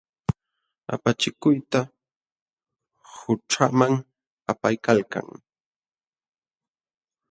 [0.93, 1.79] Apachikuyta
[3.17, 3.93] qućhaman
[4.51, 5.27] apaykalkan.